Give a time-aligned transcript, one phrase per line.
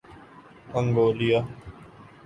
[0.77, 1.39] Anguilla